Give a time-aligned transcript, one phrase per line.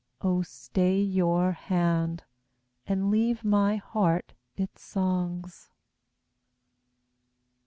[0.21, 2.23] O stay your hand,
[2.87, 5.69] and leave my heart its songs!